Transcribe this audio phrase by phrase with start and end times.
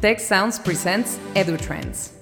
[0.00, 2.12] Tec Sounds presents EduTrends.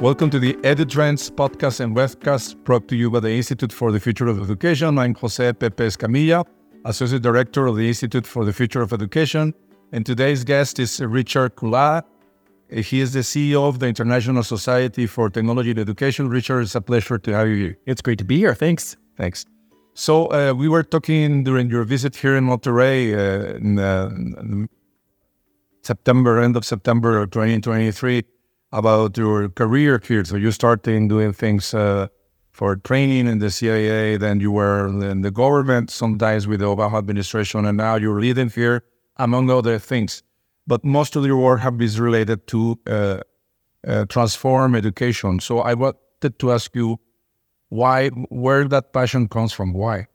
[0.00, 4.00] Welcome to the EduTrends podcast and webcast brought to you by the Institute for the
[4.00, 4.98] Future of Education.
[4.98, 6.46] I'm Jose Pepe Escamilla,
[6.86, 9.52] Associate Director of the Institute for the Future of Education.
[9.92, 12.04] And today's guest is Richard Culatta.
[12.72, 16.28] He is the CEO of the International Society for Technology and Education.
[16.28, 17.78] Richard, it's a pleasure to have you here.
[17.86, 18.54] It's great to be here.
[18.54, 18.96] Thanks.
[19.16, 19.44] Thanks.
[19.94, 24.68] So uh, we were talking during your visit here in Monterrey uh, in, uh, in
[25.82, 28.22] September, end of September 2023
[28.72, 30.24] about your career here.
[30.24, 32.06] So you started doing things uh,
[32.52, 36.98] for training in the CIA, then you were in the government, sometimes with the Obama
[36.98, 38.84] administration, and now you're leading here,
[39.16, 40.22] among other things.
[40.66, 43.20] But most of your work have been related to uh,
[43.86, 45.40] uh, transform education.
[45.40, 46.98] So I wanted to ask you
[47.70, 49.72] why, where that passion comes from.
[49.72, 50.06] Why?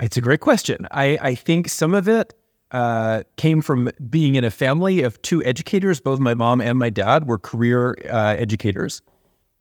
[0.00, 0.86] It's a great question.
[0.90, 2.34] I, I think some of it
[2.70, 6.00] uh, came from being in a family of two educators.
[6.00, 9.02] Both my mom and my dad were career uh, educators.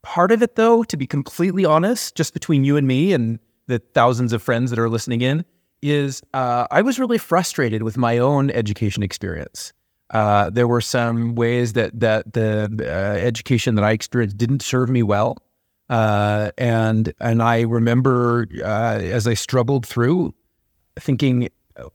[0.01, 3.79] Part of it, though, to be completely honest, just between you and me and the
[3.79, 5.45] thousands of friends that are listening in,
[5.81, 9.73] is uh, I was really frustrated with my own education experience.
[10.11, 14.89] Uh, there were some ways that that the uh, education that I experienced didn't serve
[14.89, 15.37] me well,
[15.89, 20.33] uh, and and I remember as I struggled through,
[20.99, 21.49] thinking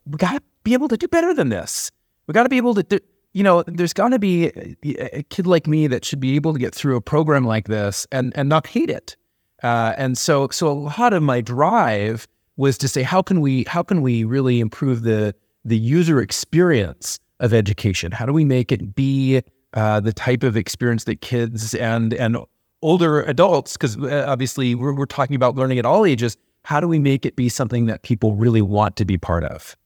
[0.06, 1.90] we got to be able to do better than this.
[2.26, 2.98] We got to be able to do,
[3.32, 6.52] you know, there's got to be a, a, kid like me that should be able
[6.52, 9.16] to get through a program like this and and not hate it.
[9.62, 13.64] Uh, and so so a lot of my drive was to say how can we
[13.68, 18.12] how can we really improve the the user experience of education?
[18.12, 19.42] How do we make it be
[19.74, 22.36] uh, the type of experience that kids and and
[22.82, 26.88] older adults, because uh, obviously we're, we're talking about learning at all ages, how do
[26.88, 29.76] we make it be something that people really want to be part of?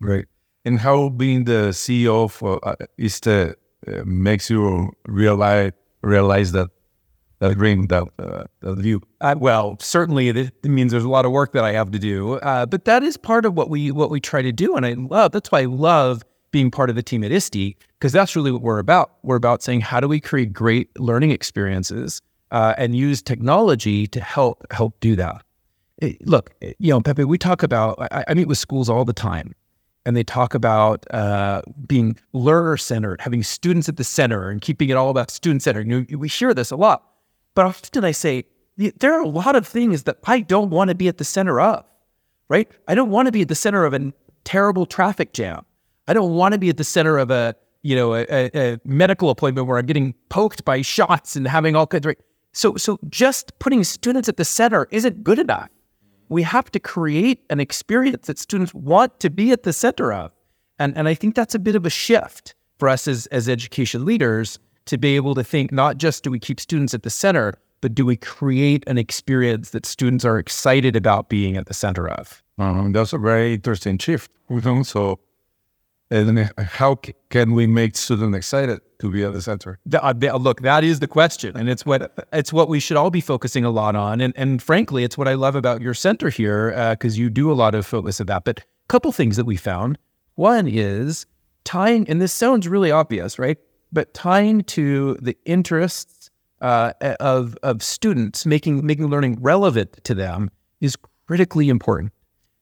[0.00, 0.26] Right.
[0.64, 3.54] And how being the CEO for uh, ISTE uh,
[4.04, 6.68] makes you realize realize that
[7.40, 9.00] that dream, that uh, that view?
[9.20, 12.34] Uh, well, certainly it, means there's a lot of work that I have to do,
[12.34, 14.94] uh, but that is part of what we what we try to do, and I
[14.94, 15.32] love.
[15.32, 18.62] That's why I love being part of the team at ISTE because that's really what
[18.62, 19.12] we're about.
[19.22, 24.20] We're about saying how do we create great learning experiences uh, and use technology to
[24.20, 25.42] help help do that.
[26.24, 27.98] look, you know, Pepe, we talk about.
[28.12, 29.54] I, I meet with schools all the time
[30.08, 34.88] and they talk about uh, being learner centered, having students at the center, and keeping
[34.88, 35.86] it all about student centered.
[35.86, 37.04] You know, we hear this a lot,
[37.54, 38.44] but often I say
[38.78, 41.60] there are a lot of things that I don't want to be at the center
[41.60, 41.84] of.
[42.48, 42.70] Right?
[42.86, 44.10] I don't want to be at the center of a
[44.44, 45.66] terrible traffic jam.
[46.08, 49.30] I don't want to be at the center of a you know a, a medical
[49.30, 52.06] appointment where I'm getting poked by shots and having all kinds.
[52.06, 52.16] Of,
[52.52, 55.68] so so just putting students at the center isn't good enough
[56.28, 60.32] we have to create an experience that students want to be at the center of.
[60.78, 64.04] And, and I think that's a bit of a shift for us as, as education
[64.04, 67.54] leaders to be able to think not just do we keep students at the center,
[67.80, 72.08] but do we create an experience that students are excited about being at the center
[72.08, 72.42] of?
[72.58, 74.30] Um, that's a very interesting shift.
[74.82, 75.20] So
[76.10, 76.96] and how
[77.30, 79.78] can we make students excited to be at the center?
[79.92, 83.20] Uh, look, that is the question, and it's what it's what we should all be
[83.20, 84.20] focusing a lot on.
[84.20, 87.52] And and frankly, it's what I love about your center here because uh, you do
[87.52, 88.44] a lot of focus of that.
[88.44, 89.98] But a couple things that we found.
[90.36, 91.26] One is
[91.64, 93.58] tying, and this sounds really obvious, right?
[93.92, 96.30] But tying to the interests
[96.60, 102.12] uh, of of students, making making learning relevant to them is critically important,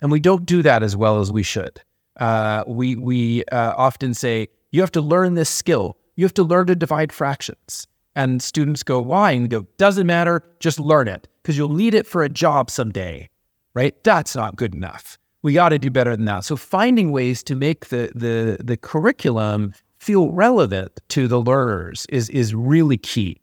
[0.01, 1.81] and we don't do that as well as we should.
[2.16, 5.97] Uh, we we uh, often say you have to learn this skill.
[6.16, 7.87] You have to learn to divide fractions.
[8.15, 9.32] And students go, why?
[9.32, 10.43] And go, doesn't matter.
[10.59, 13.28] Just learn it because you'll need it for a job someday,
[13.75, 13.94] right?
[14.05, 15.19] That's not good enough.
[15.43, 16.44] We got to do better than that.
[16.44, 22.31] So finding ways to make the the the curriculum feel relevant to the learners is
[22.31, 23.41] is really key.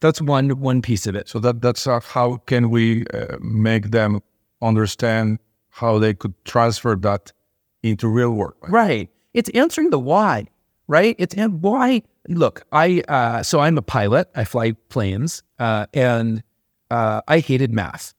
[0.00, 1.28] That's one one piece of it.
[1.28, 4.20] So that that's uh, how can we uh, make them
[4.60, 5.38] understand
[5.70, 7.32] how they could transfer that
[7.82, 8.56] into real work.
[8.62, 8.72] Right?
[8.72, 9.10] right.
[9.34, 10.46] It's answering the why,
[10.88, 11.14] right?
[11.18, 12.02] It's and why.
[12.28, 14.28] Look, I uh, so I'm a pilot.
[14.34, 16.42] I fly planes, uh, and
[16.90, 18.14] uh, I hated math.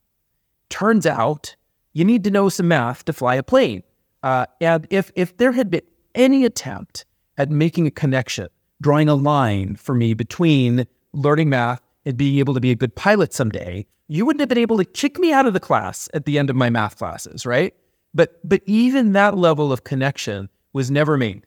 [0.68, 1.54] Turns out
[1.92, 3.82] you need to know some math to fly a plane.
[4.22, 5.82] Uh, and if if there had been
[6.14, 7.04] any attempt
[7.38, 8.48] at making a connection,
[8.80, 12.94] drawing a line for me between learning math and being able to be a good
[12.94, 16.24] pilot someday, you wouldn't have been able to kick me out of the class at
[16.24, 17.74] the end of my math classes, right?
[18.14, 21.46] But but even that level of connection was never made.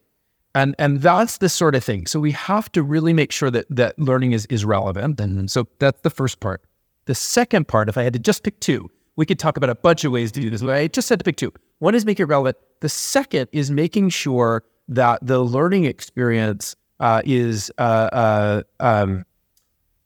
[0.54, 2.08] And and that's the sort of thing.
[2.08, 5.20] So we have to really make sure that that learning is is relevant.
[5.20, 6.62] And so that's the first part.
[7.06, 9.76] The second part, if I had to just pick two, we could talk about a
[9.76, 10.62] bunch of ways to do this.
[10.62, 11.54] But I just had to pick two.
[11.80, 12.58] One is make it relevant.
[12.80, 19.26] The second is making sure that the learning experience uh, is uh, uh, um,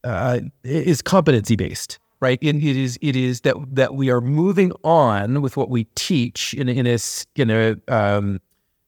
[0.04, 2.40] uh, is competency based, right?
[2.42, 6.54] It, it is it is that that we are moving on with what we teach
[6.54, 6.98] in in a
[7.36, 8.40] in a um,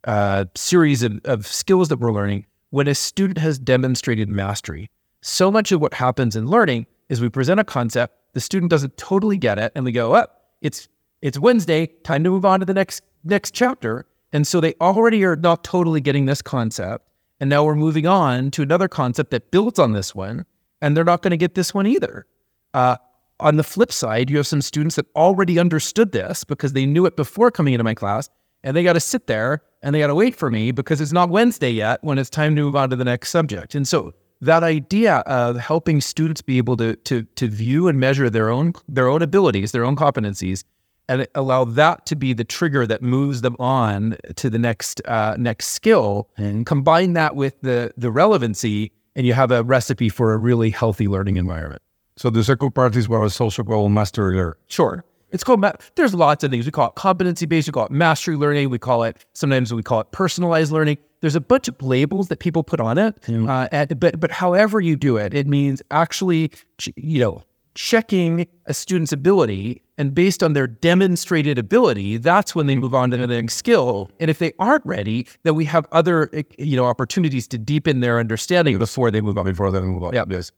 [0.03, 2.45] uh, series of, of skills that we're learning.
[2.69, 4.89] When a student has demonstrated mastery,
[5.21, 8.95] so much of what happens in learning is we present a concept, the student doesn't
[8.97, 10.87] totally get it, and we go, "Up, oh, it's
[11.21, 15.25] it's Wednesday, time to move on to the next next chapter." And so they already
[15.25, 17.05] are not totally getting this concept.
[17.41, 20.45] And now we're moving on to another concept that builds on this one
[20.81, 22.25] and they're not going to get this one either.
[22.73, 22.97] Uh,
[23.41, 27.05] on the flip side, you have some students that already understood this because they knew
[27.05, 28.29] it before coming into my class,
[28.63, 31.11] and they got to sit there and they got to wait for me because it's
[31.11, 33.73] not Wednesday yet when it's time to move on to the next subject.
[33.75, 38.29] And so that idea of helping students be able to to to view and measure
[38.29, 40.63] their own their own abilities, their own competencies,
[41.07, 45.35] and allow that to be the trigger that moves them on to the next uh,
[45.37, 50.33] next skill, and combine that with the the relevancy and you have a recipe for
[50.33, 51.81] a really healthy learning environment.
[52.21, 54.53] So the second part is what also called mastery learning.
[54.67, 55.03] Sure.
[55.31, 56.67] It's called, ma- there's lots of things.
[56.67, 59.81] We call it competency based, we call it mastery learning, we call it, sometimes we
[59.81, 60.99] call it personalized learning.
[61.21, 63.17] There's a bunch of labels that people put on it.
[63.27, 66.51] Uh, and, but, but however you do it, it means actually,
[66.95, 67.41] you know,
[67.73, 73.09] checking a student's ability and based on their demonstrated ability that's when they move on
[73.09, 76.75] to the next skill and if they aren't ready then we have other eh, you
[76.75, 80.25] know opportunities to deepen their understanding before they move on before they move on yeah
[80.27, 80.51] yes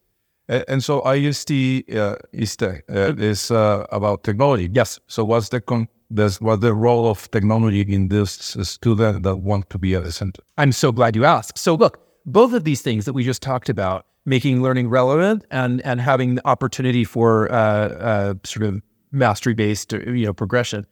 [0.49, 1.51] and so IST
[1.95, 4.69] uh, ISTE, uh, is uh, about technology.
[4.71, 4.99] Yes.
[5.07, 8.31] So what's the con- this, what the role of technology in this
[8.61, 10.43] student that want to be at the center?
[10.57, 11.57] I'm so glad you asked.
[11.57, 15.81] So look, both of these things that we just talked about making learning relevant and
[15.81, 18.81] and having the opportunity for uh, uh, sort of
[19.11, 20.85] mastery based you know progression.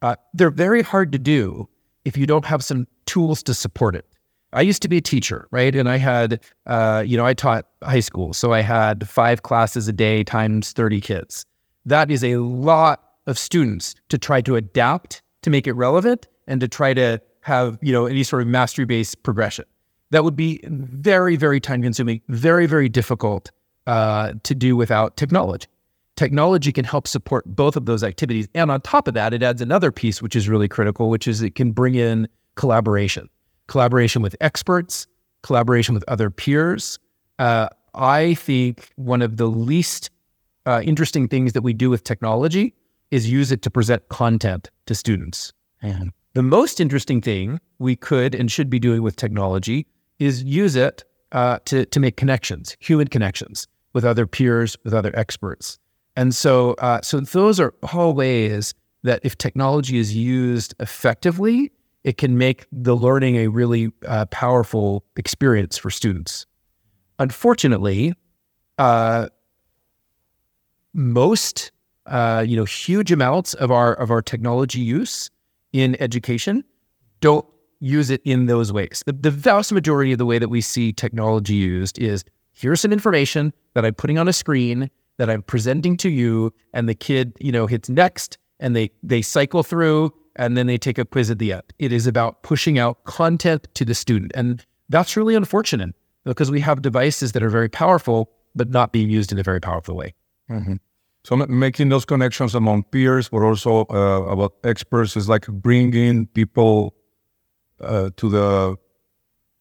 [0.00, 1.68] Uh, they're very hard to do
[2.04, 4.06] if you don't have some tools to support it.
[4.52, 5.74] I used to be a teacher, right?
[5.74, 9.88] And I had, uh, you know, I taught high school, so I had five classes
[9.88, 11.44] a day times thirty kids.
[11.84, 16.60] That is a lot of students to try to adapt to make it relevant and
[16.60, 19.64] to try to have you know any sort of mastery based progression
[20.10, 23.50] that would be very, very time consuming, very, very difficult
[23.86, 25.66] uh, to do without technology.
[26.16, 28.48] Technology can help support both of those activities.
[28.54, 31.42] And on top of that, it adds another piece, which is really critical, which is
[31.42, 33.28] it can bring in collaboration,
[33.68, 35.06] collaboration with experts,
[35.42, 36.98] collaboration with other peers.
[37.38, 40.10] Uh, I think one of the least
[40.66, 42.74] uh, interesting things that we do with technology
[43.10, 45.52] is use it to present content to students.
[45.80, 49.86] And the most interesting thing we could and should be doing with technology
[50.18, 55.12] is use it uh, to to make connections, human connections with other peers, with other
[55.14, 55.78] experts.
[56.16, 58.74] And so, uh, so those are all ways
[59.04, 61.70] that if technology is used effectively,
[62.04, 66.46] it can make the learning a really uh, powerful experience for students.
[67.18, 68.14] Unfortunately,
[68.78, 69.28] uh,
[70.94, 71.72] most
[72.06, 75.30] uh, you know huge amounts of our of our technology use
[75.72, 76.64] in education
[77.20, 77.46] don't
[77.80, 79.02] use it in those ways.
[79.06, 82.92] The, the vast majority of the way that we see technology used is here's some
[82.92, 87.32] information that I'm putting on a screen that I'm presenting to you, and the kid,
[87.40, 91.30] you know, hits next and they they cycle through and then they take a quiz
[91.30, 91.64] at the end.
[91.78, 94.32] It is about pushing out content to the student.
[94.34, 99.10] And that's really unfortunate because we have devices that are very powerful, but not being
[99.10, 100.14] used in a very powerful way.
[100.48, 100.76] Mm-hmm.
[101.24, 106.94] So making those connections among peers, but also uh, about experts is like bringing people
[107.80, 108.76] uh, to the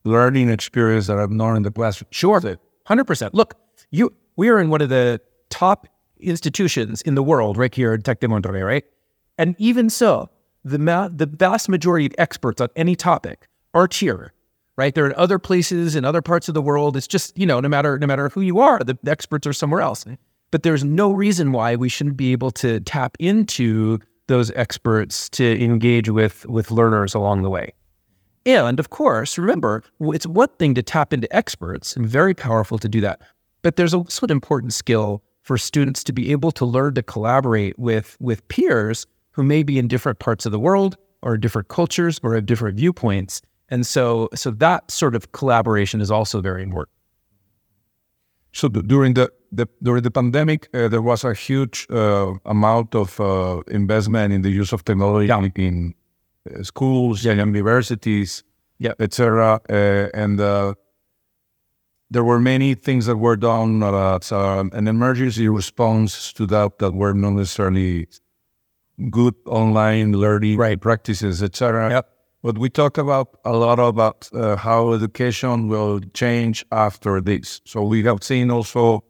[0.03, 2.07] learning experience that I've known in the classroom.
[2.11, 2.41] Sure,
[2.85, 3.33] hundred percent.
[3.33, 3.55] Look,
[3.91, 5.19] you we are in one of the
[5.49, 5.87] top
[6.19, 8.85] institutions in the world, right here at Tec de Monterrey, right?
[9.37, 10.29] And even so,
[10.63, 14.33] the ma- the vast majority of experts on any topic are here,
[14.75, 14.93] right?
[14.93, 16.97] They're in other places in other parts of the world.
[16.97, 19.53] It's just you know, no matter no matter who you are, the, the experts are
[19.53, 20.05] somewhere else.
[20.51, 25.63] But there's no reason why we shouldn't be able to tap into those experts to
[25.63, 27.73] engage with with learners along the way.
[28.47, 32.87] And of course, remember, it's one thing to tap into experts and very powerful to
[32.87, 33.21] do that.
[33.61, 37.77] But there's also an important skill for students to be able to learn to collaborate
[37.77, 39.05] with, with peers
[39.37, 42.75] who may be in different parts of the world or different cultures or have different
[42.75, 43.41] viewpoints.
[43.69, 46.93] And so, so that sort of collaboration is also very important.
[48.51, 53.19] So during the, the during the pandemic, uh, there was a huge uh, amount of
[53.19, 55.67] uh, investment in the use of technology yeah.
[55.67, 55.93] in
[56.63, 58.43] schools and universities.
[58.79, 59.01] Yep.
[59.01, 59.59] etc.
[59.69, 60.75] Uh, and uh,
[62.11, 66.77] there were many things that were done uh, as uh, an emergency response to that
[66.77, 68.07] that were not necessarily
[69.09, 70.79] good online learning Right.
[70.79, 71.89] practices, etc.
[71.89, 72.09] Yep.
[72.43, 77.61] But we talk about a lot about uh, how education will change after this.
[77.65, 79.03] So we have seen also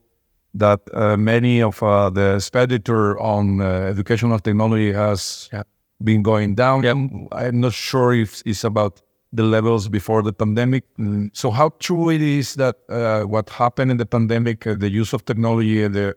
[0.53, 5.67] that uh, many of uh, the expenditure on uh, educational technology has Yep.
[6.03, 6.83] been going down.
[6.83, 6.97] Yep.
[7.33, 9.01] I'm not sure if it's about
[9.33, 10.85] the levels before the pandemic.
[11.33, 15.13] So how true it is that uh, what happened in the pandemic, uh, the use
[15.13, 16.15] of technology, the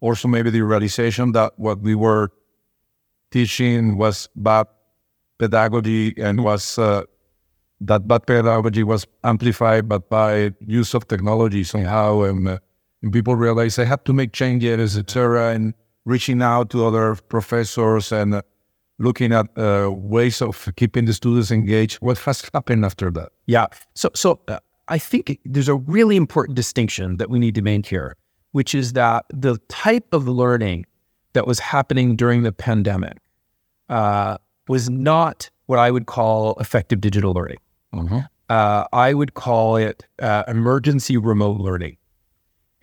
[0.00, 2.28] also maybe the realization that what we were
[3.32, 4.66] teaching was bad
[5.38, 7.02] pedagogy and was uh,
[7.80, 12.22] that bad pedagogy was amplified but by use of technology somehow.
[12.22, 12.58] And, uh,
[13.02, 15.74] and people realized they had to make changes etc and
[16.04, 18.42] reaching out to other professors and uh,
[18.98, 21.96] looking at uh, ways of keeping the students engaged.
[21.96, 23.30] What has happened after that?
[23.46, 23.66] Yeah.
[23.94, 24.58] So, so uh,
[24.88, 28.16] I think there's a really important distinction that we need to make here,
[28.52, 30.86] which is that the type of learning
[31.32, 33.18] that was happening during the pandemic
[33.88, 37.58] uh, was not what I would call effective digital learning.
[38.48, 41.96] Uh, I would call it uh, emergency remote learning.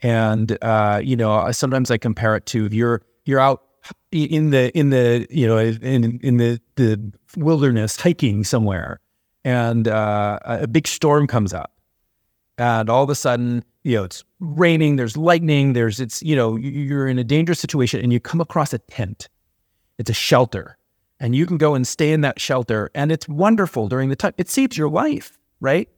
[0.01, 3.63] And uh, you know, sometimes I compare it to if you're you're out
[4.11, 8.99] in the in the you know in in the the wilderness hiking somewhere,
[9.43, 11.71] and uh, a big storm comes up,
[12.57, 16.55] and all of a sudden you know it's raining, there's lightning, there's it's you know
[16.55, 19.27] you're in a dangerous situation, and you come across a tent.
[19.97, 20.77] It's a shelter,
[21.19, 24.33] and you can go and stay in that shelter, and it's wonderful during the time.
[24.37, 25.89] It saves your life, right?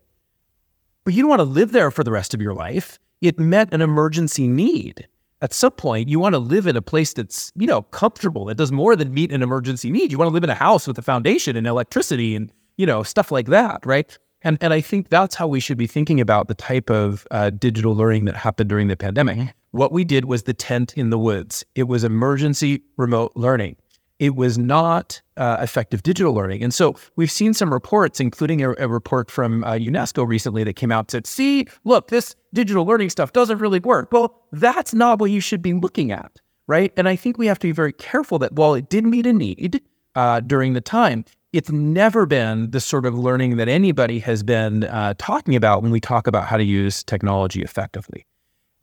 [1.04, 3.00] but you don't want to live there for the rest of your life.
[3.22, 5.08] It met an emergency need.
[5.42, 8.56] At some point, you want to live in a place that's, you know, comfortable, that
[8.56, 10.12] does more than meet an emergency need.
[10.12, 13.02] You want to live in a house with a foundation and electricity and, you know,
[13.02, 14.16] stuff like that, right?
[14.44, 17.50] And, and I think that's how we should be thinking about the type of uh,
[17.50, 19.54] digital learning that happened during the pandemic.
[19.72, 21.64] What we did was the tent in the woods.
[21.74, 23.78] It was emergency remote learning
[24.22, 26.62] it was not uh, effective digital learning.
[26.62, 30.76] And so we've seen some reports, including a, a report from uh, UNESCO recently that
[30.76, 34.12] came out and said, see, look, this digital learning stuff doesn't really work.
[34.12, 36.94] Well, that's not what you should be looking at, right?
[36.96, 39.34] And I think we have to be very careful that while it did meet a
[39.34, 39.82] need
[40.14, 44.84] uh, during the time, it's never been the sort of learning that anybody has been
[44.84, 48.24] uh, talking about when we talk about how to use technology effectively.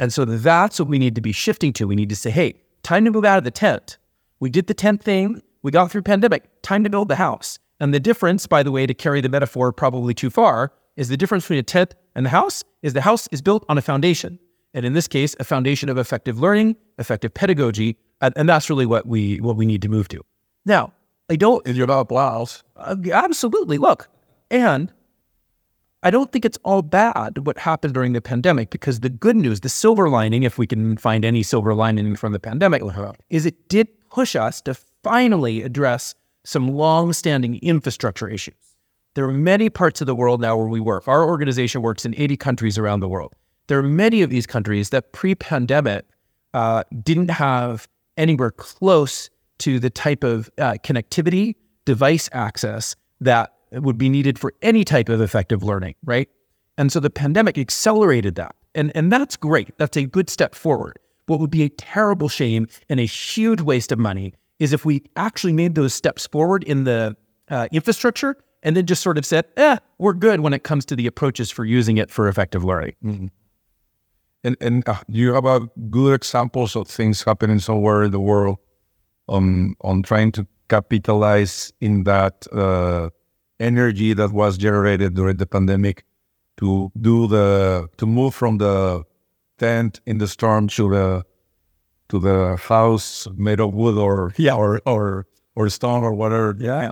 [0.01, 1.87] And so that's what we need to be shifting to.
[1.87, 3.99] We need to say, hey, time to move out of the tent.
[4.41, 5.43] We did the tent thing.
[5.63, 6.45] We got through pandemic.
[6.63, 7.59] Time to build the house.
[7.81, 11.17] And the difference, by the way, to carry the metaphor probably too far, is the
[11.17, 14.39] difference between a tent and the house is the house is built on a foundation.
[14.75, 18.87] And in this case, a foundation of effective learning, effective pedagogy, and, and that's really
[18.87, 20.21] what we what we need to move to.
[20.65, 20.93] Now,
[21.31, 23.79] I don't in your applause uh, absolutely.
[23.79, 24.09] Look,
[24.51, 24.93] and
[26.03, 29.61] I don't think it's all bad what happened during the pandemic because the good news,
[29.61, 32.83] the silver lining, if we can find any silver lining from the pandemic,
[33.31, 38.55] is it did push us to finally address some long-standing infrastructure issues.
[39.15, 41.09] There are many parts of the world now where we work.
[41.09, 43.35] Our organization works in 80 countries around the world.
[43.67, 46.07] There are many of these countries that pre-pandemic
[46.55, 53.99] uh, didn't have anywhere close to the type of uh, connectivity, device access that would
[53.99, 56.29] be needed for any type of effective learning, right?
[56.77, 58.55] And so the pandemic accelerated that.
[58.75, 59.77] And, and that's great.
[59.79, 60.99] That's a good step forward.
[61.29, 65.03] What would be a terrible shame and a huge waste of money is if we
[65.17, 67.17] actually made those steps forward in the
[67.49, 70.97] uh, infrastructure and then just sort of said, eh, we're good when it comes to
[70.97, 72.95] the approaches for using it for effective learning.
[74.45, 78.59] And and uh, you have uh, good examples of things happening somewhere in the world
[79.27, 83.11] on on trying to capitalize in that uh,
[83.59, 86.05] energy that was generated during the pandemic
[86.59, 89.05] to do the to move from the
[89.59, 91.25] tent in the storm to the
[92.09, 94.55] to the house made of wood or Yeah.
[94.55, 96.57] or or or stone or whatever.
[96.59, 96.91] Yeah.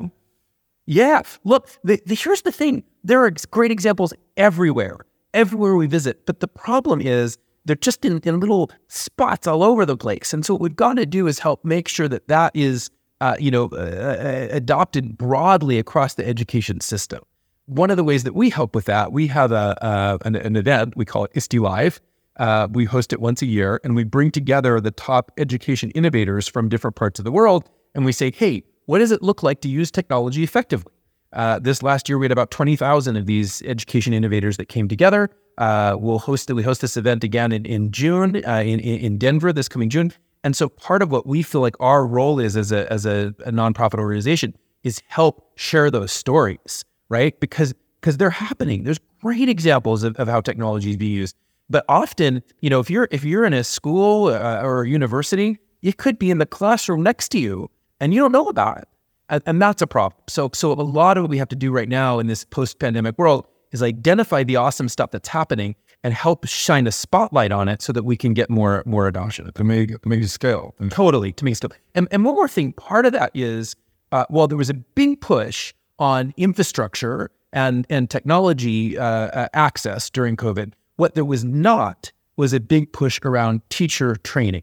[0.87, 1.23] Yeah.
[1.44, 4.99] Look, the, the, here's the thing there are great examples everywhere,
[5.35, 6.26] everywhere we visit.
[6.26, 10.32] But the problem is they're just in, in little spots all over the place.
[10.32, 13.37] And so what we've got to do is help make sure that that is, uh,
[13.38, 17.23] you know, uh, uh, adopted broadly across the education system.
[17.66, 20.54] One of the ways that we help with that, we have a, uh, an, an
[20.56, 22.00] event, we call it ISTE Live.
[22.36, 26.46] Uh, we host it once a year and we bring together the top education innovators
[26.46, 27.68] from different parts of the world.
[27.94, 30.92] And we say, hey, what does it look like to use technology effectively?
[31.32, 35.30] Uh, this last year, we had about 20,000 of these education innovators that came together.
[35.58, 39.52] Uh, we'll host we host this event again in, in June uh, in, in Denver
[39.52, 40.12] this coming June.
[40.44, 43.34] And so part of what we feel like our role is as a, as a,
[43.44, 47.38] a nonprofit organization is help share those stories, right?
[47.40, 48.84] Because because they're happening.
[48.84, 51.34] There's great examples of, of how technology is being used.
[51.68, 55.58] But often, you know, if you're if you're in a school uh, or a university,
[55.82, 57.70] it could be in the classroom next to you,
[58.00, 58.88] and you don't know about it,
[59.28, 60.20] and, and that's a problem.
[60.28, 63.18] So, so a lot of what we have to do right now in this post-pandemic
[63.18, 67.82] world is identify the awesome stuff that's happening and help shine a spotlight on it
[67.82, 70.75] so that we can get more more adoption to make to make it scale.
[70.90, 71.73] Totally to make it scale.
[71.94, 73.75] And, and one more thing, part of that is
[74.12, 80.11] uh, well, there was a big push on infrastructure and and technology uh, uh, access
[80.11, 80.73] during COVID.
[80.96, 84.62] What there was not was a big push around teacher training.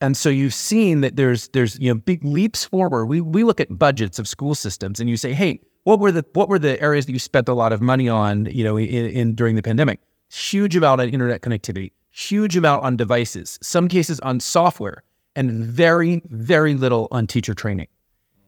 [0.00, 3.06] And so you've seen that there's there's you know big leaps forward.
[3.06, 6.24] We we look at budgets of school systems and you say, hey, what were the
[6.34, 8.86] what were the areas that you spent a lot of money on, you know, in,
[8.86, 10.00] in during the pandemic?
[10.30, 15.02] Huge amount on internet connectivity, huge amount on devices, some cases on software,
[15.34, 17.86] and very, very little on teacher training.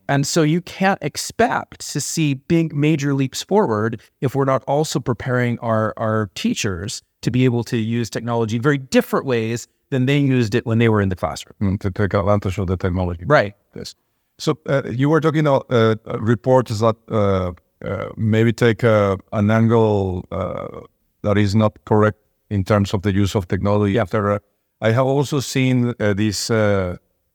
[0.08, 5.00] And so you can't expect to see big major leaps forward if we're not also
[5.00, 10.06] preparing our, our teachers to be able to use technology in very different ways than
[10.06, 11.54] they used it when they were in the classroom.
[11.60, 13.24] Mm, to take advantage of the technology.
[13.26, 13.54] Right.
[13.74, 13.94] Yes.
[14.38, 17.52] So uh, you were talking about uh, reports that uh,
[17.84, 20.80] uh maybe take uh, an angle uh,
[21.22, 22.18] that is not correct
[22.50, 23.94] in terms of the use of technology.
[23.94, 24.02] Yeah.
[24.02, 24.40] After
[24.80, 26.50] I have also seen these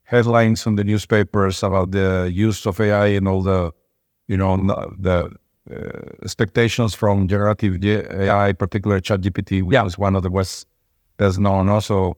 [0.03, 3.71] headlines on the newspapers about the use of AI and all the,
[4.27, 4.57] you know,
[4.99, 5.31] the
[5.71, 5.75] uh,
[6.23, 9.85] expectations from generative AI, particularly ChatGPT, which yeah.
[9.85, 10.67] is one of the best
[11.17, 11.69] best known.
[11.69, 12.17] Also,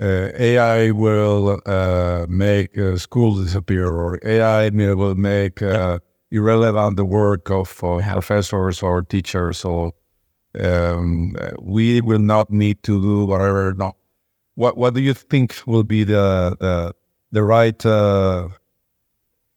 [0.00, 5.98] uh, AI will uh, make uh, schools disappear, or AI will make uh,
[6.30, 9.58] irrelevant the work of uh, professors or teachers.
[9.58, 9.94] So
[10.60, 13.74] um, we will not need to do whatever.
[13.74, 13.96] No,
[14.54, 16.94] what what do you think will be the the
[17.32, 18.48] the right uh,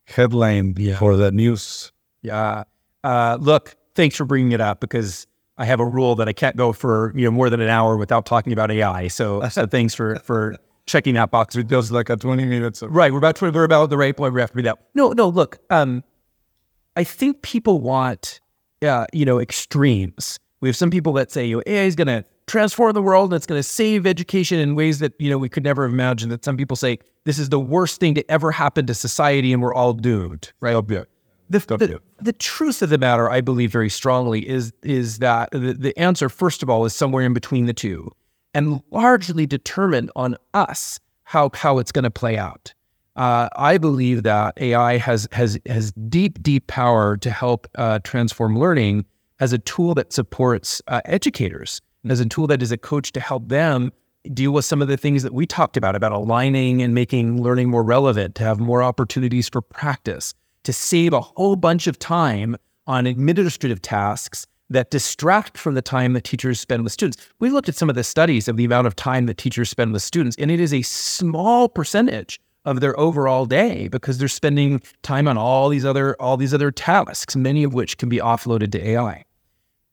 [0.04, 0.98] headline yeah.
[0.98, 1.92] for the news.
[2.22, 2.64] Yeah.
[3.02, 6.56] Uh, look, thanks for bringing it up because I have a rule that I can't
[6.56, 9.08] go for you know more than an hour without talking about AI.
[9.08, 11.56] So, so thanks for for checking that box.
[11.56, 12.82] It feels like a twenty minutes.
[12.82, 13.12] Of- right.
[13.12, 14.34] We're about to, we're about the right point.
[14.34, 14.78] We have to be that.
[14.94, 15.28] No, no.
[15.28, 16.02] Look, um,
[16.96, 18.40] I think people want,
[18.82, 20.38] uh, you know, extremes.
[20.60, 23.32] We have some people that say, you know, AI is going to transform the world
[23.32, 26.28] and it's going to save education in ways that you know we could never imagine
[26.30, 29.62] that some people say this is the worst thing to ever happen to society and
[29.62, 30.74] we're all doomed right?
[31.80, 35.74] The, the, the, truth of the matter i believe very strongly is is that the,
[35.74, 38.12] the answer first of all is somewhere in between the two
[38.54, 42.74] and largely determined on us how how it's going to play out.
[43.16, 48.58] Uh, I believe that AI has has has deep, deep power to help uh, transform
[48.58, 49.04] learning
[49.38, 53.20] as a tool that supports uh, educators as a tool that is a coach to
[53.20, 53.92] help them
[54.32, 57.70] deal with some of the things that we talked about about aligning and making learning
[57.70, 62.56] more relevant to have more opportunities for practice to save a whole bunch of time
[62.86, 67.28] on administrative tasks that distract from the time that teachers spend with students.
[67.40, 69.92] We looked at some of the studies of the amount of time that teachers spend
[69.92, 74.80] with students, and it is a small percentage of their overall day because they're spending
[75.02, 78.70] time on all these other all these other tasks, many of which can be offloaded
[78.72, 79.24] to AI.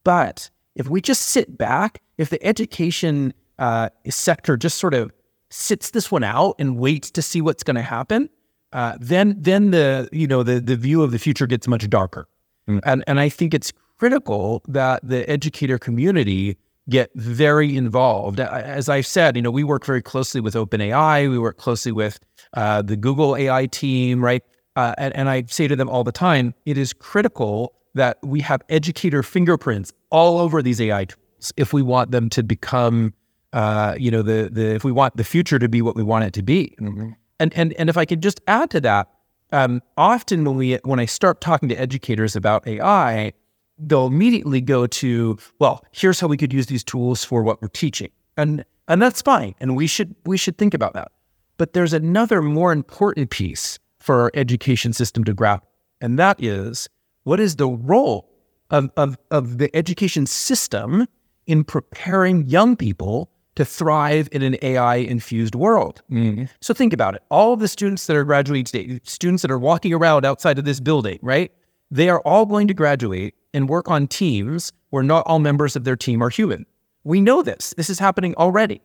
[0.04, 5.12] But if we just sit back, if the education uh, sector just sort of
[5.50, 8.30] sits this one out and waits to see what's going to happen,
[8.74, 12.28] uh, then then the you know the the view of the future gets much darker.
[12.68, 12.82] Mm.
[12.84, 16.58] And and I think it's critical that the educator community
[16.90, 18.40] get very involved.
[18.40, 21.30] As I've said, you know, we work very closely with OpenAI.
[21.30, 22.20] We work closely with
[22.54, 24.44] uh, the Google AI team, right?
[24.76, 28.40] Uh, and, and I say to them all the time, it is critical that we
[28.42, 33.14] have educator fingerprints all over these AI tools if we want them to become,
[33.54, 36.26] uh, you know, the the if we want the future to be what we want
[36.26, 36.76] it to be.
[36.80, 37.12] Mm-hmm.
[37.40, 39.10] And and and if I could just add to that,
[39.52, 43.34] um, often when we when I start talking to educators about AI,
[43.78, 47.68] they'll immediately go to, well, here's how we could use these tools for what we're
[47.70, 51.12] teaching, and and that's fine, and we should we should think about that.
[51.58, 55.70] But there's another more important piece for our education system to grapple,
[56.02, 56.90] and that is
[57.24, 58.30] what is the role
[58.70, 61.08] of, of, of the education system
[61.46, 66.04] in preparing young people to thrive in an AI infused world.
[66.12, 66.46] Mm-hmm.
[66.62, 67.24] So think about it.
[67.32, 70.66] All of the students that are graduating today, students that are walking around outside of
[70.66, 71.52] this building, right?
[71.90, 75.86] They are all going to graduate and work on teams where not all members of
[75.86, 76.68] their team are human.
[77.04, 77.74] We know this.
[77.76, 78.80] This is happening already.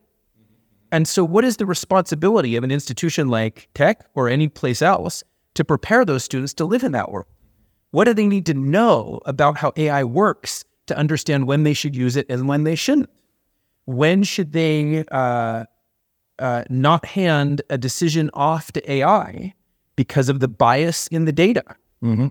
[0.91, 5.23] And so, what is the responsibility of an institution like Tec or any place else
[5.53, 7.27] to prepare those students to live in that world?
[7.91, 11.95] What do they need to know about how AI works to understand when they should
[11.95, 13.11] use it and when they shouldn't?
[13.85, 15.65] When should they uh,
[16.39, 19.55] uh, not hand a decision off to AI
[19.97, 21.65] because of the bias in the data?
[22.03, 22.27] Mm-hmm.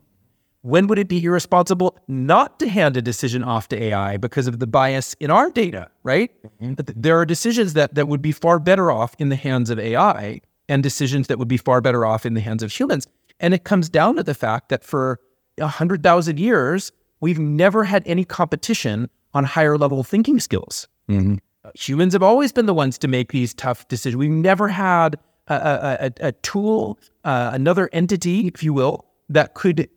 [0.63, 4.59] when would it be irresponsible not to hand a decision off to AI because of
[4.59, 6.29] the bias in our data, right?
[6.61, 6.73] Mm-hmm.
[6.93, 10.41] There are decisions that, that would be far better off in the hands of AI
[10.67, 13.07] and decisions that would be far better off in the hands of humans.
[13.39, 15.19] And it comes down to the fact that for
[15.57, 20.87] 100,000 years, we've never had any competition on higher level thinking skills.
[21.11, 21.35] Mm-hmm.
[21.75, 24.17] Humans have always been the ones to make these tough decisions.
[24.17, 29.87] We've never had a, a, a, tool, uh, another entity, if you will, that could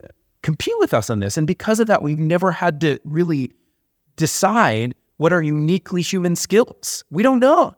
[0.43, 1.37] compete with us on this.
[1.37, 3.53] And because of that, we've never had to really
[4.17, 7.05] decide what are uniquely human skills.
[7.11, 7.75] We don't know.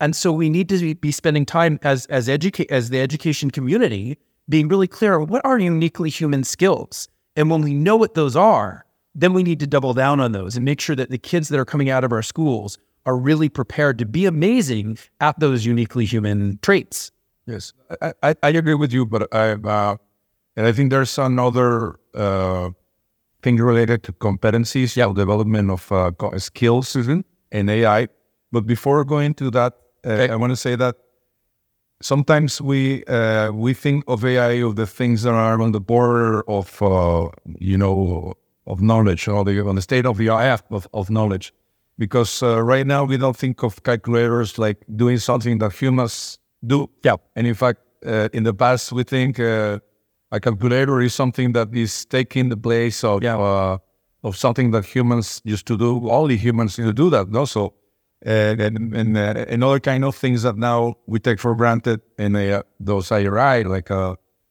[0.00, 4.16] And so we need to be spending time as as educate as the education community
[4.48, 7.08] being really clear what are uniquely human skills.
[7.36, 10.56] And when we know what those are, then we need to double down on those
[10.56, 13.48] and make sure that the kids that are coming out of our schools are really
[13.48, 17.10] prepared to be amazing at those uniquely human traits.
[17.46, 19.96] Yes, I, I, I agree with you, but I uh,
[20.56, 22.70] and I think there's another uh,
[23.42, 27.20] thing related to competencies, yeah, development of uh, skills mm-hmm.
[27.52, 28.08] in AI.
[28.52, 30.32] But before going to that, uh, okay.
[30.32, 30.96] I want to say that
[32.02, 36.42] sometimes we uh, we think of AI of the things that are on the border
[36.48, 38.34] of uh, you know
[38.68, 41.52] of knowledge or the on the state of the art of, of knowledge
[41.98, 46.88] because uh, right now we don't think of calculators like doing something that humans do.
[47.02, 47.16] Yeah.
[47.34, 49.80] And in fact, uh, in the past, we think uh,
[50.30, 53.36] a calculator is something that is taking the place of yeah.
[53.36, 53.78] Uh,
[54.24, 56.10] of something that humans used to do.
[56.10, 57.28] Only humans need to do that.
[57.28, 57.74] No, so
[58.26, 62.00] uh, and and, uh, and other kind of things that now we take for granted
[62.18, 63.90] in those IRI, like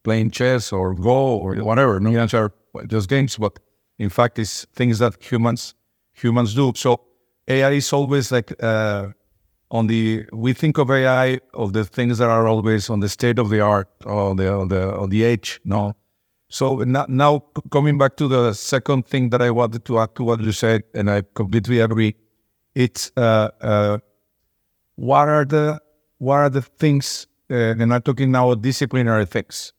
[0.03, 1.99] playing chess or Go or whatever.
[1.99, 2.27] No, yeah.
[2.34, 2.53] are
[2.88, 3.60] just games, but
[4.00, 5.76] in fact, it's things that humans
[6.14, 6.74] humans do.
[6.76, 7.02] So
[7.48, 9.10] AI is always like uh,
[9.72, 13.40] on the we think of AI of the things that are always on the state
[13.40, 15.60] of the art or the on the on the edge.
[15.64, 15.96] No,
[16.50, 20.40] so now, coming back to the second thing that I wanted to add to what
[20.40, 22.16] you said, and I completely agree.
[22.74, 23.98] It's uh, uh,
[24.96, 25.82] what are the
[26.20, 29.74] what are the things, uh, and I'm talking now disciplinary things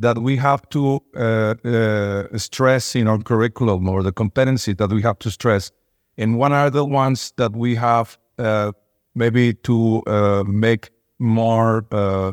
[0.00, 5.02] that we have to uh, uh, stress in our curriculum or the competency that we
[5.02, 5.72] have to stress
[6.16, 8.72] and what are the ones that we have uh,
[9.14, 12.32] maybe to uh, make more uh,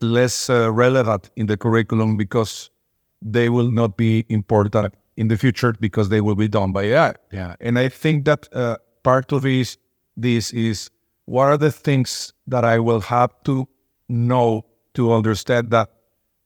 [0.00, 2.70] less uh, relevant in the curriculum because
[3.20, 7.14] they will not be important in the future because they will be done by AI.
[7.32, 9.78] Yeah, and I think that uh, part of this
[10.16, 10.90] this is
[11.26, 13.68] what are the things that I will have to
[14.08, 15.90] know to understand that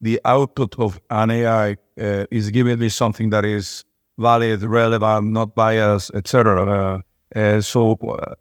[0.00, 3.84] the output of an AI uh, is giving me something that is
[4.18, 7.02] valid, relevant, not biased, etc.
[7.34, 7.96] Uh, so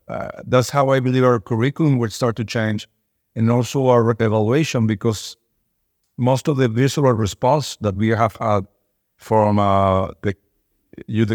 [0.08, 2.88] uh, that's how I believe our curriculum will start to change,
[3.36, 5.36] and also our evaluation, because
[6.18, 8.66] most of the visual response that we have had
[9.18, 10.36] from uh, the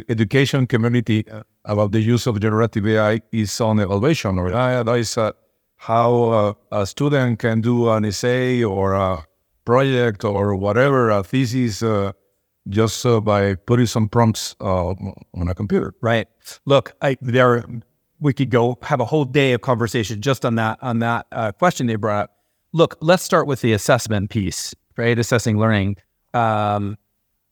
[0.09, 1.25] education community
[1.65, 5.33] about the use of generative AI is on evaluation, or uh, that is uh,
[5.77, 9.25] how uh, a student can do an essay or a
[9.65, 11.83] project or whatever, a thesis
[12.69, 15.95] just uh, by putting some prompts uh, on a computer.
[16.01, 16.29] Right.
[16.67, 17.65] Look, I, there
[18.21, 21.53] we could go have a whole day of conversation just on that on that uh,
[21.53, 22.37] question they brought up.
[22.73, 25.19] Look, let's start with the assessment piece, right?
[25.19, 25.97] Assessing learning.
[26.35, 26.97] Um,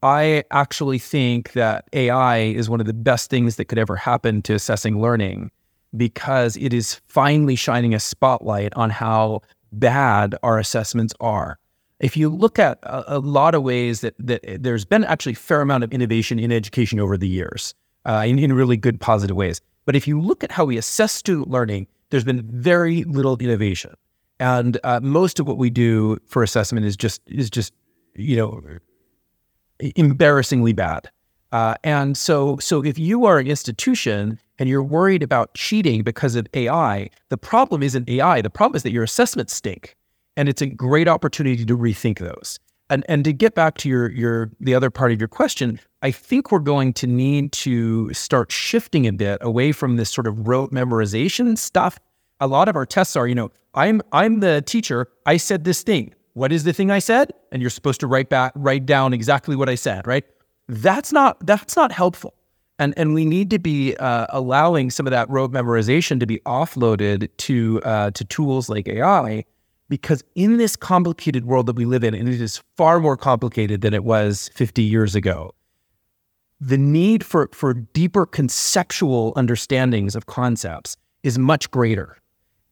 [0.02, 4.42] I actually think that AI is one of the best things that could ever happen
[4.42, 5.50] to assessing learning
[5.96, 9.40] because it is finally shining a spotlight on how
[9.72, 11.58] bad our assessments are
[12.00, 15.36] if you look at a, a, lot of ways that, that there's been actually a
[15.36, 17.74] fair amount of innovation in education over the years
[18.06, 19.60] uh, in, in really good positive ways.
[19.84, 23.94] But if you look at how we assess student learning there's been very little innovation.
[24.40, 27.72] And uh, most of what we do for assessment is just is just
[28.14, 28.62] you know
[29.96, 31.10] embarrassingly bad.
[31.50, 36.34] Uh, and so so if you are an institution and you're worried about cheating because
[36.34, 39.96] of ai the problem isn't ai the problem is that your assessments stink
[40.38, 42.58] and it's a great opportunity to rethink those.
[42.88, 46.10] And and to get back to your your the other part of your question, I
[46.10, 50.48] think we're going to need to start shifting a bit away from this sort of
[50.48, 51.98] rote memorization stuff.
[52.40, 55.08] A lot of our tests are, you know, I'm I'm the teacher.
[55.26, 56.14] I said this thing.
[56.32, 57.32] What is the thing I said?
[57.52, 60.24] And you're supposed to write back write down exactly what I said, right?
[60.68, 62.32] That's not that's not helpful.
[62.78, 66.38] And and we need to be uh, allowing some of that rote memorization to be
[66.46, 69.44] offloaded to uh, to tools like AI
[69.88, 73.80] because in this complicated world that we live in, and it is far more complicated
[73.80, 75.54] than it was 50 years ago,
[76.60, 82.16] the need for, for deeper conceptual understandings of concepts is much greater.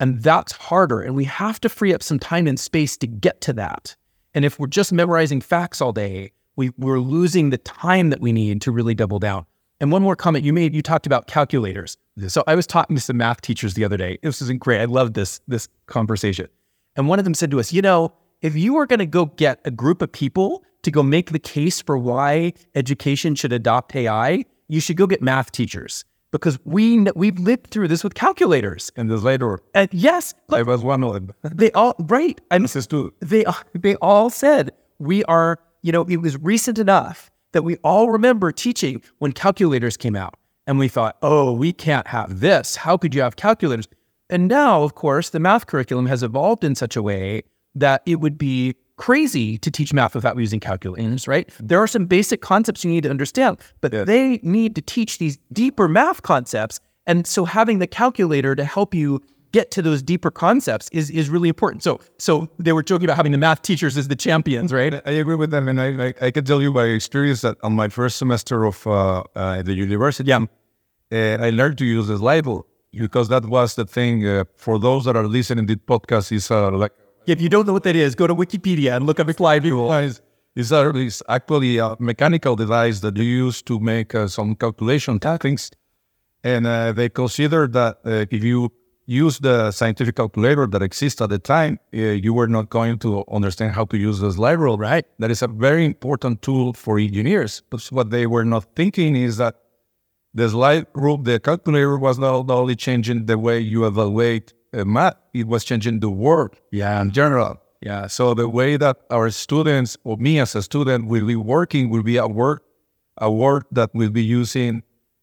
[0.00, 1.00] And that's harder.
[1.00, 3.96] And we have to free up some time and space to get to that.
[4.34, 8.32] And if we're just memorizing facts all day, we, we're losing the time that we
[8.32, 9.46] need to really double down.
[9.80, 11.96] And one more comment you made, you talked about calculators.
[12.28, 14.18] So I was talking to some math teachers the other day.
[14.22, 14.80] This isn't great.
[14.80, 16.48] I love this, this conversation.
[16.96, 19.26] And one of them said to us, you know, if you were going to go
[19.26, 23.94] get a group of people to go make the case for why education should adopt
[23.94, 28.90] AI, you should go get math teachers because we we've lived through this with calculators.
[28.96, 31.32] And this later, And yes, I was one of them.
[31.42, 32.40] they all right.
[32.50, 32.88] And This is
[33.20, 35.58] they they all said we are.
[35.82, 40.34] You know, it was recent enough that we all remember teaching when calculators came out,
[40.66, 42.74] and we thought, oh, we can't have this.
[42.74, 43.86] How could you have calculators?
[44.28, 47.42] And now, of course, the math curriculum has evolved in such a way
[47.74, 51.48] that it would be crazy to teach math without using calculators, right?
[51.60, 55.38] There are some basic concepts you need to understand, but they need to teach these
[55.52, 56.80] deeper math concepts.
[57.06, 59.20] And so having the calculator to help you
[59.52, 61.82] get to those deeper concepts is is really important.
[61.82, 64.94] So so they were joking about having the math teachers as the champions, right?
[65.06, 67.74] I agree with them, and I, I, I can tell you by experience that on
[67.74, 70.46] my first semester of uh, uh, the university, Yeah.
[71.12, 72.66] uh, I learned to use the label
[72.98, 74.26] because that was the thing.
[74.26, 76.92] Uh, for those that are listening to the podcast, is uh, like
[77.26, 79.92] If you don't know what that is, go to Wikipedia and look up slide rule.
[79.92, 80.20] is
[80.54, 85.18] is a- is actually a mechanical device that you use to make uh, some calculation
[85.18, 85.70] things,
[86.44, 88.70] and uh, they consider that uh, if you
[89.06, 93.24] use the scientific calculator that exists at the time, uh, you were not going to
[93.30, 94.78] understand how to use this slide rule.
[94.78, 95.04] Right.
[95.20, 97.62] That is a very important tool for engineers.
[97.70, 99.54] But what they were not thinking is that
[100.36, 105.16] the slide rule, the calculator was not only changing the way you evaluate uh, math,
[105.32, 107.00] it was changing the world Yeah.
[107.02, 107.52] in general.
[107.80, 108.06] Yeah.
[108.08, 112.02] So the way that our students or me as a student will be working will
[112.12, 112.62] be a work,
[113.16, 114.82] a work that will be using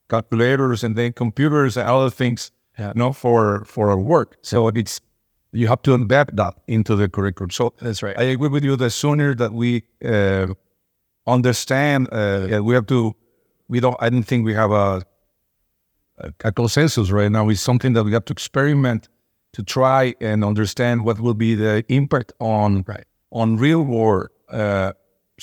[0.10, 2.92] calculators and then computers and other things, Yeah.
[2.96, 4.30] you know, for for our work.
[4.42, 5.02] So it's
[5.52, 7.52] you have to embed that into the curriculum.
[7.52, 8.18] So That's right.
[8.18, 8.76] I agree with you.
[8.76, 9.70] The sooner that we
[10.04, 10.48] uh,
[11.28, 13.14] understand, uh, yeah, we have to.
[13.74, 13.98] We don't.
[14.06, 15.02] I don't think we have a,
[16.26, 17.50] a a consensus right now.
[17.50, 19.10] It's something that we have to experiment
[19.56, 23.08] to try and understand what will be the impact on Right.
[23.32, 24.30] on real world,
[24.62, 24.92] uh,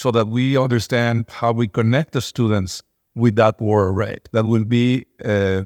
[0.03, 2.83] so that we understand how we connect the students
[3.23, 3.97] with that world.
[3.97, 4.23] Right.
[4.33, 5.65] That will be uh,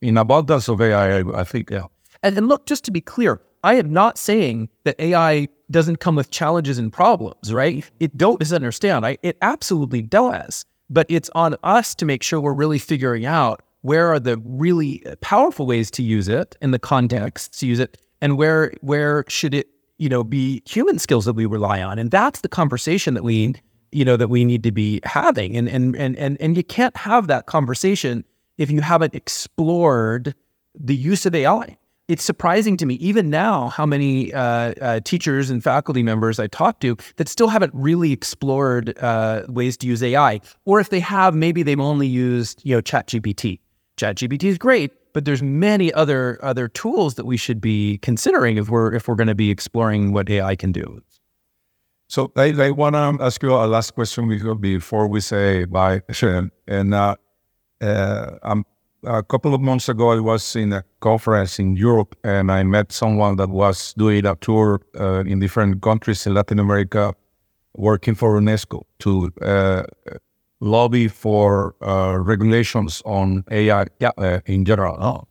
[0.00, 1.18] in abundance of AI.
[1.18, 1.70] I, I think.
[1.70, 1.86] Yeah.
[2.22, 6.16] And, and look, just to be clear, I am not saying that AI doesn't come
[6.16, 7.84] with challenges and problems, right?
[8.00, 9.04] It don't misunderstand.
[9.10, 10.64] I, it absolutely does.
[10.90, 15.02] But it's on us to make sure we're really figuring out where are the really
[15.20, 19.54] powerful ways to use it in the context to use it, and where where should
[19.54, 21.98] it, you know, be human skills that we rely on.
[21.98, 23.54] And that's the conversation that we,
[23.92, 25.56] you know, that we need to be having.
[25.56, 28.24] And and and and and you can't have that conversation
[28.58, 30.34] if you haven't explored
[30.74, 31.78] the use of AI.
[32.10, 34.40] It's surprising to me, even now, how many uh,
[34.82, 39.76] uh, teachers and faculty members I talk to that still haven't really explored uh, ways
[39.76, 43.60] to use AI, or if they have, maybe they've only used you know ChatGPT.
[43.96, 48.68] ChatGPT is great, but there's many other other tools that we should be considering if
[48.68, 51.00] we're if we're going to be exploring what AI can do.
[52.08, 54.28] So I, I want to ask you a last question
[54.60, 56.02] before- we say bye.
[56.66, 57.14] And uh,
[57.80, 58.66] uh, um,
[59.04, 62.92] a couple of months ago, I was in a conference in Europe, and I met
[62.92, 67.14] someone that was doing a tour uh, in different countries in Latin America,
[67.74, 69.82] working for UNESCO to uh,
[70.60, 75.28] lobby for uh, regulations on AI uh, in general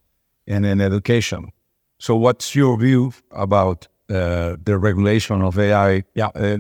[0.48, 1.52] and in education.
[2.00, 6.04] So, what's your view about uh, the regulation of AI?
[6.16, 6.28] Yeah.
[6.28, 6.60] Uh,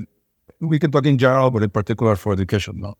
[0.60, 2.82] we can talk in general, but in particular for education.
[2.82, 2.96] No?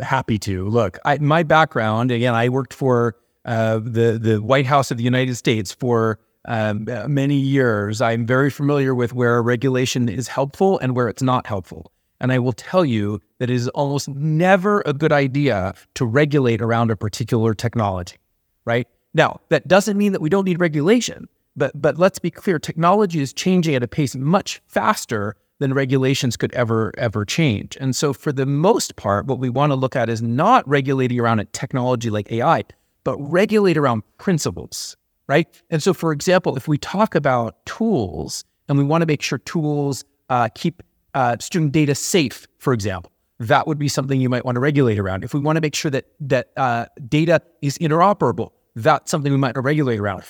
[0.00, 0.98] Happy to look.
[1.04, 5.34] I, my background again, I worked for uh, the the White House of the United
[5.36, 8.00] States for um, many years.
[8.00, 11.92] I'm very familiar with where regulation is helpful and where it's not helpful.
[12.20, 16.60] And I will tell you that it is almost never a good idea to regulate
[16.60, 18.16] around a particular technology,
[18.64, 18.88] right?
[19.14, 23.20] Now, that doesn't mean that we don't need regulation, but but let's be clear, technology
[23.20, 27.76] is changing at a pace much faster than regulations could ever ever change.
[27.80, 31.18] And so for the most part, what we want to look at is not regulating
[31.18, 32.64] around a technology like AI,
[33.04, 35.46] but regulate around principles, right?
[35.70, 39.38] And so for example, if we talk about tools and we want to make sure
[39.38, 40.82] tools uh, keep
[41.14, 44.98] uh, student data safe, for example, that would be something you might want to regulate
[44.98, 45.24] around.
[45.24, 49.38] If we want to make sure that that uh, data is interoperable, that's something we
[49.38, 50.24] might regulate around.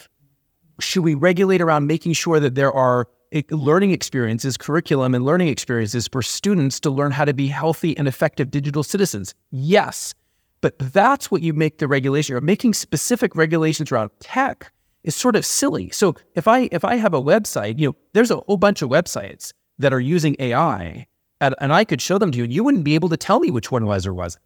[0.81, 3.09] Should we regulate around making sure that there are
[3.51, 8.09] learning experiences, curriculum, and learning experiences for students to learn how to be healthy and
[8.09, 9.35] effective digital citizens?
[9.51, 10.15] Yes,
[10.61, 12.37] but that's what you make the regulation.
[12.37, 14.73] Or making specific regulations around tech
[15.05, 15.91] is sort of silly.
[15.91, 18.91] So if I if I have a website, you know, there's a whole bunch of
[18.91, 21.07] websites that are using AI
[21.41, 23.41] and, and I could show them to you, and you wouldn't be able to tell
[23.41, 24.45] me which one was or wasn't.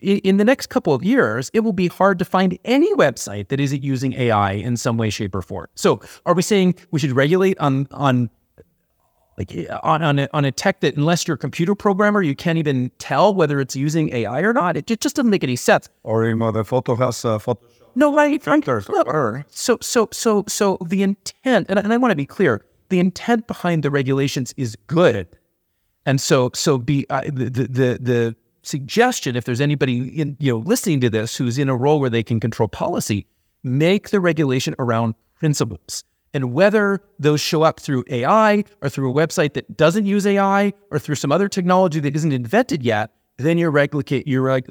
[0.00, 3.58] In, the next couple of years, it will be hard to find any website that
[3.58, 5.66] isn't using AI in some way, shape, or form.
[5.74, 8.30] So, are we saying we should regulate on on
[9.36, 12.58] like on on a, on a tech that unless you're a computer programmer, you can't
[12.58, 14.76] even tell whether it's using AI or not?
[14.76, 15.88] It, just doesn't make any sense.
[16.04, 17.58] Or you know, the photo has uh, Photoshop.
[17.94, 18.42] No, right?
[18.42, 18.88] Filters.
[18.88, 23.00] Look, so so so so the intent, and, and I want to be clear, the
[23.00, 25.26] intent behind the regulations is good,
[26.06, 30.58] and so so be uh, the the the suggestion if there's anybody in you know
[30.58, 33.26] listening to this who's in a role where they can control policy,
[33.62, 36.04] make the regulation around principles.
[36.34, 40.72] And whether those show up through AI or through a website that doesn't use AI
[40.90, 43.70] or through some other technology that isn't invented yet, then your
[44.26, 44.70] your reg-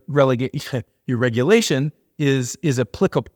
[1.06, 3.32] your regulation is is applicable.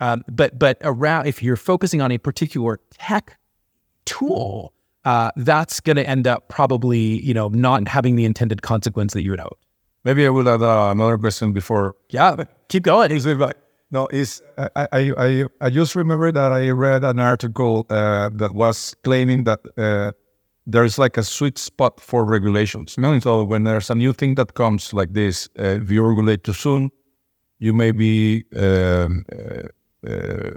[0.00, 3.36] Um, but but around if you're focusing on a particular tech
[4.04, 4.72] tool,
[5.04, 9.22] uh, that's going to end up probably you know not having the intended consequence that
[9.22, 9.58] you would hope.
[10.08, 11.94] Maybe I will add uh, another question before.
[12.08, 13.10] Yeah, keep going.
[13.10, 13.58] Is it like,
[13.90, 18.54] no, is I, I I I just remember that I read an article uh, that
[18.54, 20.12] was claiming that uh,
[20.66, 22.96] there's like a sweet spot for regulations.
[22.96, 26.02] You know, so when there's a new thing that comes like this, uh, if you
[26.02, 26.90] regulate too soon,
[27.58, 30.50] you may be um, uh, uh,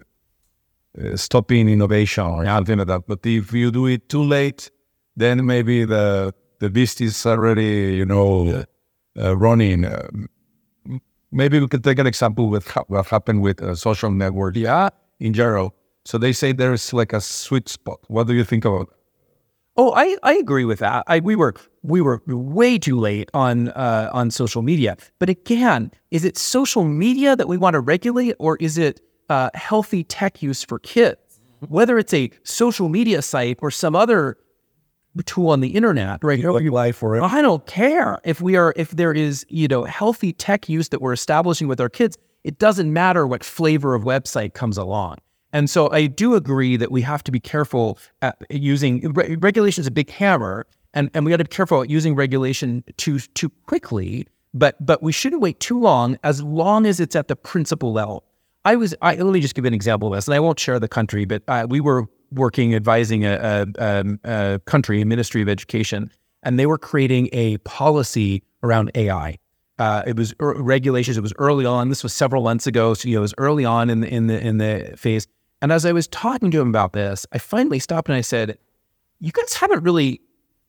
[0.97, 3.01] uh, stopping innovation or something like that.
[3.05, 4.71] But if you do it too late,
[5.17, 8.63] then maybe the the beast is already, you know,
[9.17, 9.85] uh, running.
[9.85, 10.29] Um,
[11.31, 14.55] maybe we could take an example with ha- what happened with uh, social network.
[14.55, 14.89] Yeah.
[15.19, 15.75] in general.
[16.03, 17.99] So they say there's like a sweet spot.
[18.07, 18.89] What do you think about?
[19.77, 21.03] Oh, I, I agree with that.
[21.07, 24.97] I, we were we were way too late on uh, on social media.
[25.19, 29.49] But again, is it social media that we want to regulate, or is it uh,
[29.53, 31.39] healthy tech use for kids?
[31.69, 34.37] Whether it's a social media site or some other
[35.23, 36.39] tool on the internet, right?
[36.71, 40.69] life or I don't care if we are if there is you know healthy tech
[40.69, 42.17] use that we're establishing with our kids.
[42.43, 45.17] It doesn't matter what flavor of website comes along.
[45.53, 49.81] And so I do agree that we have to be careful at using re- regulation
[49.81, 53.19] is a big hammer, and, and we got to be careful at using regulation too
[53.19, 54.27] too quickly.
[54.53, 58.23] But but we shouldn't wait too long, as long as it's at the principal level.
[58.63, 60.59] I was I, let me just give you an example of this, and I won't
[60.59, 65.05] share the country, but uh, we were working advising a, a, a, a country, a
[65.05, 66.11] Ministry of Education,
[66.43, 69.37] and they were creating a policy around AI.
[69.79, 71.17] Uh, it was er, regulations.
[71.17, 71.89] It was early on.
[71.89, 72.93] This was several months ago.
[72.93, 75.27] So you know, it was early on in the in the in the phase.
[75.61, 78.57] And as I was talking to him about this, I finally stopped and I said,
[79.19, 80.21] "You guys haven't really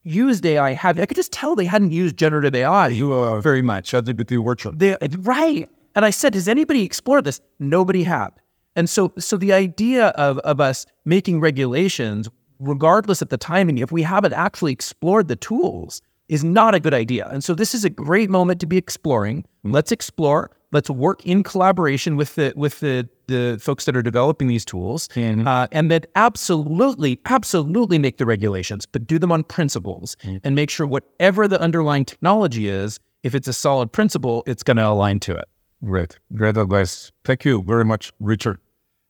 [0.02, 3.40] used AI, have you?" I could just tell they hadn't used generative AI You uh,
[3.40, 3.90] very much.
[3.90, 4.74] ChatGPT workshop.
[4.76, 5.68] They, right.
[5.94, 7.40] And I said, has anybody explored this?
[7.58, 8.30] Nobody had.
[8.76, 13.92] And so, so the idea of, of us making regulations, regardless of the timing, if
[13.92, 17.28] we haven't actually explored the tools, is not a good idea.
[17.30, 19.44] And so this is a great moment to be exploring.
[19.64, 20.50] Let's explore.
[20.70, 25.08] Let's work in collaboration with the with the the folks that are developing these tools,
[25.46, 30.70] uh, and then absolutely, absolutely make the regulations, but do them on principles, and make
[30.70, 35.20] sure whatever the underlying technology is, if it's a solid principle, it's going to align
[35.20, 35.44] to it.
[35.84, 37.10] Great, great advice.
[37.24, 38.58] Thank you very much, Richard.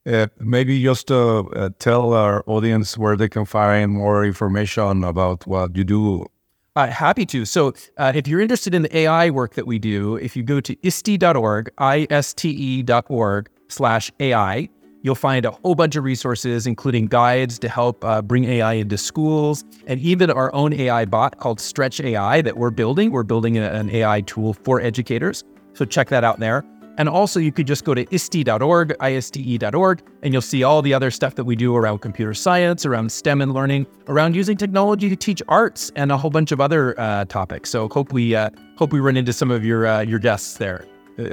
[0.04, 5.46] Uh, maybe just uh, uh, tell our audience where they can find more information about
[5.46, 6.26] what you do.
[6.74, 7.44] Uh, happy to.
[7.44, 10.60] So, uh, if you're interested in the AI work that we do, if you go
[10.60, 14.68] to iste.org, I-S-T-E.org slash AI,
[15.02, 19.64] you'll find a whole bunch of resources, including guides to help bring AI into schools,
[19.86, 23.10] and even our own AI bot called Stretch AI that we're building.
[23.10, 25.44] We're building an AI tool for educators.
[25.74, 26.64] So check that out there.
[26.98, 31.10] And also, you could just go to iste.org, I-S-T-E.org, and you'll see all the other
[31.10, 35.16] stuff that we do around computer science, around STEM and learning, around using technology to
[35.16, 37.70] teach arts, and a whole bunch of other uh, topics.
[37.70, 40.84] So hope we uh, hope we run into some of your uh, your guests there.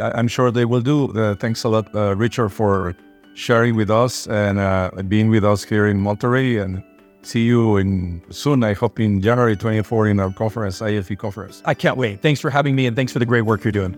[0.02, 1.12] I'm sure they will do.
[1.12, 2.96] Uh, thanks a lot, uh, Richard, for
[3.34, 6.64] sharing with us and uh, being with us here in Monterrey.
[6.64, 6.84] And
[7.22, 8.64] see you in soon.
[8.64, 11.62] I hope in January 24 in our conference, IFE conference.
[11.66, 12.22] I can't wait.
[12.22, 13.96] Thanks for having me, and thanks for the great work you're doing.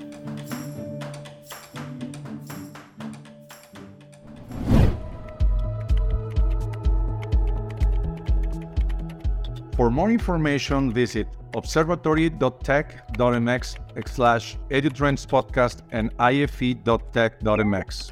[9.76, 18.12] For more information, visit observatory.tec.mx slash edutrends podcast and ife.tec.mx.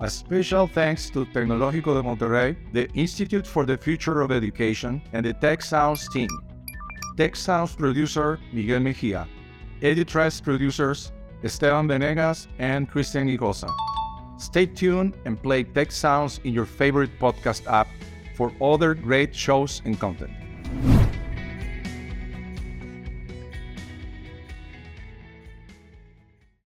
[0.00, 5.26] A special thanks to Tecnológico de Monterrey, the Institute for the Future of Education, and
[5.26, 6.28] the Tec Sounds team.
[7.16, 9.26] Tec Sounds producer Miguel Mejia.
[9.82, 11.10] Edutrends producers
[11.42, 13.74] Esteban Venegas and Christian Igosa.
[14.38, 17.88] Stay tuned and play Tec Sounds in your favorite podcast app
[18.36, 20.30] for other great shows and content.